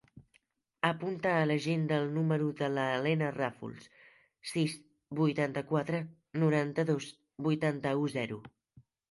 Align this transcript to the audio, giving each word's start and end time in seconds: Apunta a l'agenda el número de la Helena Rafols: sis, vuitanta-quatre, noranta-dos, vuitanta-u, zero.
Apunta 0.87 1.33
a 1.41 1.43
l'agenda 1.49 1.99
el 2.03 2.07
número 2.15 2.47
de 2.61 2.69
la 2.77 2.85
Helena 2.93 3.27
Rafols: 3.35 3.85
sis, 4.53 4.79
vuitanta-quatre, 5.21 6.01
noranta-dos, 6.47 7.13
vuitanta-u, 7.51 8.11
zero. 8.19 8.43